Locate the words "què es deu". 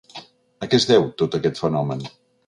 0.71-1.05